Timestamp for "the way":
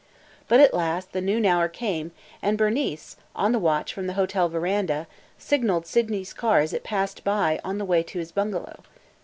7.77-8.01